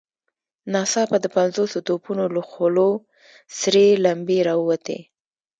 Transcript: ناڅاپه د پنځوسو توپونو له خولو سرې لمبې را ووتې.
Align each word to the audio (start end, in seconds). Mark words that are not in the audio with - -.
ناڅاپه 0.71 1.17
د 1.21 1.25
پنځوسو 1.35 1.77
توپونو 1.87 2.25
له 2.35 2.41
خولو 2.49 2.89
سرې 3.59 3.87
لمبې 4.03 4.39
را 4.47 4.53
ووتې. 4.57 4.99